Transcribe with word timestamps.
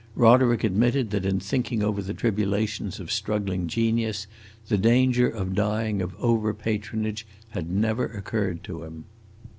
Roderick 0.15 0.63
admitted 0.63 1.11
that 1.11 1.27
in 1.27 1.39
thinking 1.39 1.83
over 1.83 2.01
the 2.01 2.15
tribulations 2.15 2.99
of 2.99 3.11
struggling 3.11 3.67
genius, 3.67 4.25
the 4.67 4.79
danger 4.79 5.27
of 5.29 5.53
dying 5.53 6.01
of 6.01 6.15
over 6.15 6.55
patronage 6.55 7.27
had 7.49 7.69
never 7.69 8.05
occurred 8.05 8.63
to 8.63 8.81
him. 8.81 9.05